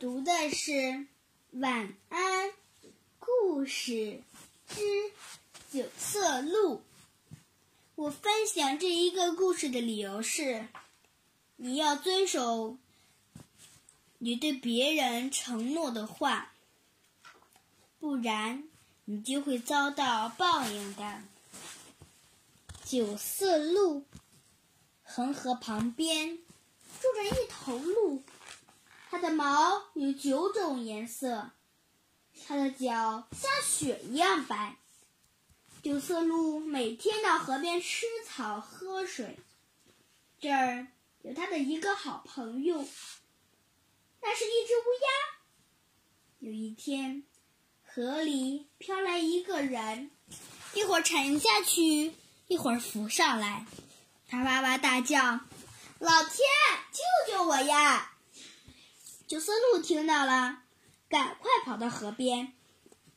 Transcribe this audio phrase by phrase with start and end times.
[0.00, 0.72] 读的是
[1.50, 2.50] 《晚安
[3.18, 4.22] 故事
[4.66, 4.80] 之
[5.70, 6.76] 九色鹿》。
[7.96, 10.66] 我分享这一个故事的理由是：
[11.56, 12.78] 你要遵守
[14.16, 16.54] 你对别人承诺的话，
[17.98, 18.64] 不然
[19.04, 21.20] 你就会遭到报应的。
[22.86, 24.06] 九色鹿，
[25.02, 28.22] 恒河旁边住着一头鹿。
[29.10, 31.50] 它的毛有九种颜色，
[32.46, 34.76] 它的脚像雪一样白。
[35.82, 39.36] 九色鹿每天到河边吃草喝水。
[40.38, 40.86] 这儿
[41.22, 42.86] 有它的一个好朋友，
[44.20, 45.08] 那是一只乌鸦。
[46.38, 47.24] 有一天，
[47.82, 50.12] 河里飘来一个人，
[50.74, 52.14] 一会儿沉下去，
[52.46, 53.66] 一会儿浮上来。
[54.28, 55.40] 他哇哇大叫
[55.98, 56.38] ：“老天，
[56.92, 58.12] 救救我呀！”
[59.30, 60.64] 九色鹿听到了，
[61.08, 62.52] 赶快跑到河边，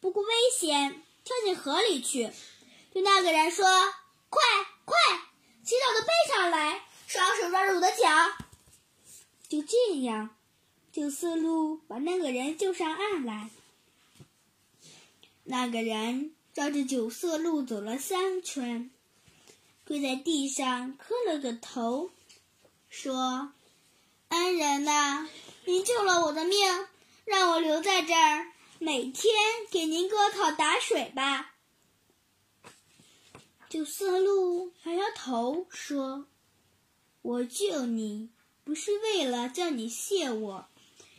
[0.00, 2.32] 不顾危险跳进河里去，
[2.92, 3.64] 对那个人说
[4.28, 4.42] ：“快
[4.84, 4.96] 快，
[5.62, 8.08] 骑到我的背上来，双手抓住我的脚。”
[9.48, 10.34] 就这样，
[10.90, 13.48] 九色鹿把那个人救上岸来。
[15.44, 18.90] 那个人绕着九色鹿走了三圈，
[19.86, 22.10] 跪在地上磕了个头，
[22.88, 23.52] 说
[24.30, 25.28] ：“恩人呐！”
[25.64, 26.58] 您救了我的命，
[27.24, 29.32] 让我留在这儿，每天
[29.70, 31.54] 给您割草打水吧。
[33.68, 36.26] 九色鹿摇摇头说
[37.22, 38.30] ：“我救你，
[38.64, 40.68] 不是为了叫你谢我，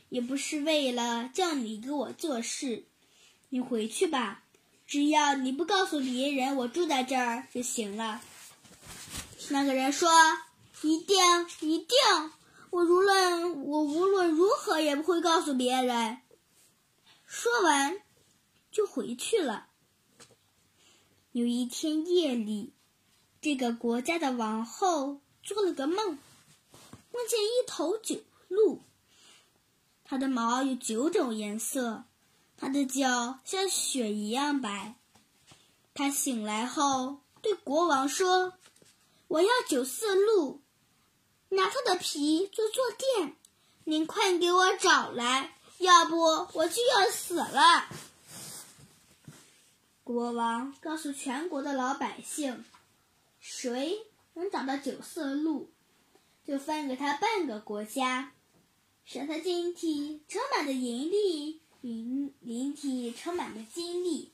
[0.09, 2.86] 也不是为了叫你给我做事。
[3.50, 4.44] 你回去吧，
[4.86, 8.22] 只要你不告诉别人我住在这儿就行了。”
[9.50, 10.09] 那个人说
[10.81, 11.17] ：“一定，
[11.62, 11.97] 一定。”
[12.72, 16.22] 我无论我无论如何也不会告诉别人。
[17.25, 18.02] 说完，
[18.72, 19.67] 就回去了。
[21.33, 22.73] 有一天夜里，
[23.41, 28.81] 这个国家的王后做了个梦，梦见一头九鹿，
[30.06, 32.06] 它的毛有九种颜色，
[32.56, 34.95] 它的脚像雪一样白。
[35.94, 38.53] 她醒来后对国王说
[39.28, 40.62] ：“我要九色鹿。”
[41.53, 43.35] 拿它的皮做坐垫，
[43.84, 47.89] 您快给我找来，要不我就要死了。
[50.06, 52.63] 国王告诉全国的老百姓，
[53.41, 54.00] 谁
[54.34, 55.69] 能找到九色鹿，
[56.45, 58.31] 就分给他半个国家，
[59.03, 64.31] 使他金体盛满的银粒，银银体盛满的金粒。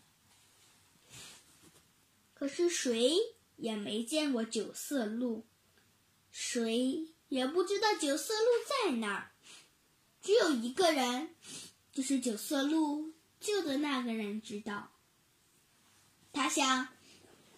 [2.36, 3.18] 可是谁
[3.56, 5.44] 也没见过九色鹿。
[6.40, 9.32] 谁也不知道九色鹿在哪儿，
[10.22, 11.36] 只有一个人，
[11.92, 14.92] 就是九色鹿救的那个人知道。
[16.32, 16.90] 他想，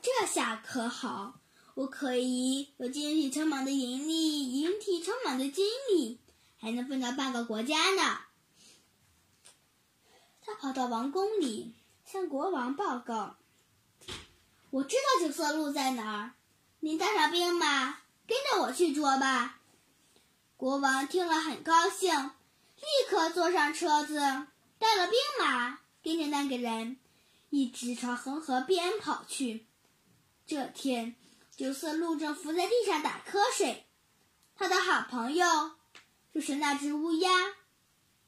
[0.02, 1.42] 这下可好，
[1.74, 6.18] 我可以有金体充满的银粒，银体充满的精力，
[6.58, 8.22] 还能分到半个国家呢。
[10.42, 11.74] 他跑到王宫里，
[12.06, 13.36] 向国王报告
[14.72, 16.34] ：“我知道九色鹿在哪儿，
[16.80, 17.98] 您带上兵马。”
[18.30, 19.60] 跟着我去捉吧！
[20.56, 22.14] 国王听了很高兴，
[22.76, 24.20] 立刻坐上车子，
[24.78, 27.00] 带了兵马，跟着那个人，
[27.50, 29.66] 一直朝恒河边跑去。
[30.46, 31.16] 这天，
[31.58, 33.88] 九色鹿正伏在地上打瞌睡，
[34.56, 35.72] 他的好朋友，
[36.32, 37.32] 就是那只乌鸦，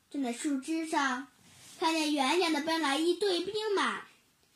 [0.09, 1.27] 站在树枝上，
[1.79, 4.01] 看见远远的奔来一队兵马，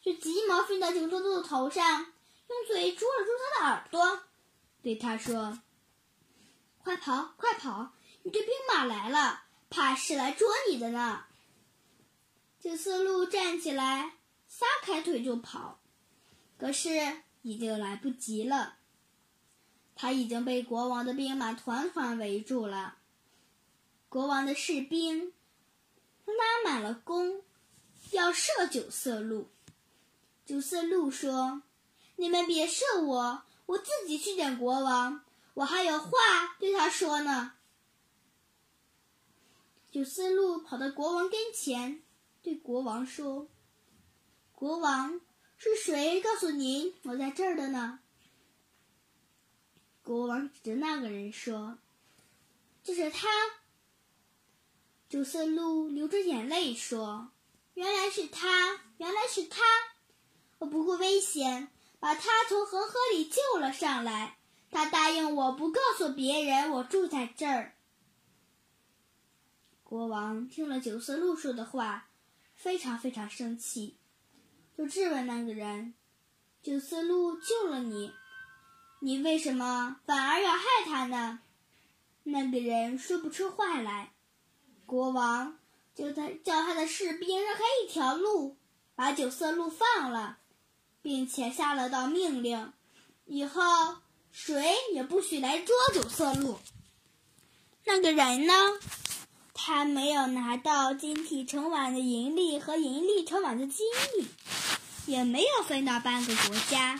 [0.01, 2.01] 就急忙飞到九色鹿的头上，
[2.47, 4.21] 用嘴捉了啄他的耳朵。
[4.85, 5.61] 对他说
[6.77, 7.93] ：“快跑，快跑！
[8.21, 11.25] 你的兵马来了，怕是来捉你的呢。”
[12.61, 15.79] 九色鹿站起来，撒开腿就跑，
[16.59, 18.77] 可是已经来不及了。
[19.95, 22.97] 他已经被国王的兵马团团围住了。
[24.07, 25.33] 国王的士兵
[26.25, 27.41] 拉满了弓，
[28.11, 29.49] 要射九色鹿。
[30.45, 31.63] 九色鹿说
[32.17, 35.23] ：“你们别射我。”我自己去见国王，
[35.53, 36.09] 我还有话
[36.59, 37.53] 对他说呢。
[39.91, 42.03] 九色鹿跑到国王跟前，
[42.41, 43.47] 对国王说
[44.53, 45.21] ：“国王，
[45.57, 47.99] 是谁告诉您我在这儿的呢？”
[50.03, 51.79] 国王指着那个人说
[52.83, 53.27] ：“就是他。”
[55.07, 57.31] 九色鹿流着眼泪说
[57.73, 59.61] ：“原来是他，原来是他，
[60.59, 61.69] 我不顾危险。”
[61.99, 64.37] 把他从恒河里救了上来。
[64.71, 67.75] 他答应我不告诉别人我住在这儿。
[69.83, 72.09] 国王听了九色鹿说的话，
[72.55, 73.97] 非常非常生气，
[74.77, 75.93] 就质问那个人
[76.61, 78.11] ：“九色鹿救了你，
[78.99, 81.39] 你为什么反而要害他呢？”
[82.27, 84.11] 那个人说不出话来。
[84.85, 85.57] 国王
[85.93, 88.57] 就他叫他的士兵让开一条路，
[88.95, 90.39] 把九色鹿放了，
[91.05, 92.73] 并且下了道命令：
[93.25, 93.61] 以后
[94.31, 96.59] 谁也不许来捉九色鹿。
[97.85, 98.53] 那个人呢？
[99.53, 103.85] 他没有拿到金体盛碗的银粒和银粒盛碗的金
[104.15, 104.27] 币，
[105.05, 106.99] 也没有分到半个国家。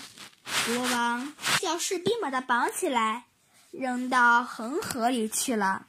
[0.67, 3.25] 国王叫士兵把他绑起来，
[3.71, 5.87] 扔到恒河里去了。